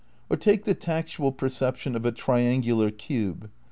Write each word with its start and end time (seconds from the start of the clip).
Or 0.31 0.35
take 0.35 0.63
the 0.63 0.73
tactual 0.73 1.31
perception 1.31 1.95
of 1.95 2.07
a 2.07 2.11
triangular 2.11 2.89
cube. 2.89 3.51